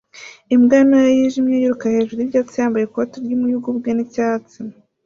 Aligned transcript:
imbwa 0.55 0.77
ntoya 0.87 1.09
yijimye 1.17 1.55
yiruka 1.57 1.85
hejuru 1.95 2.19
yibyatsi 2.19 2.55
yambaye 2.61 2.83
ikote 2.85 3.15
ry'umuyugubwe 3.25 3.89
n'icyatsi 3.93 4.57